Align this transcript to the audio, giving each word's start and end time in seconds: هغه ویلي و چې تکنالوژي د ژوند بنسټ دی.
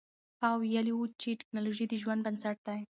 هغه 0.41 0.57
ویلي 0.61 0.93
و 0.95 1.01
چې 1.21 1.29
تکنالوژي 1.41 1.85
د 1.89 1.93
ژوند 2.01 2.21
بنسټ 2.25 2.57
دی. 2.67 2.77